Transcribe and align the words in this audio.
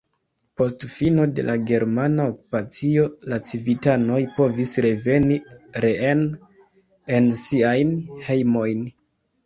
Post 0.59 0.85
fino 0.93 1.25
de 1.39 1.45
la 1.49 1.55
germana 1.71 2.25
okupacio 2.31 3.05
la 3.33 3.39
civitanoj 3.51 4.19
povis 4.41 4.75
reveni 4.89 5.41
reen 5.89 6.27
en 7.21 7.33
siajn 7.47 7.99
hejmojn. 8.31 8.89